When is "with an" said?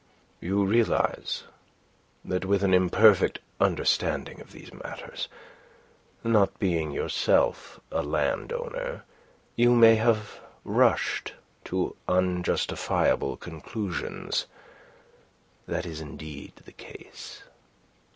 2.43-2.73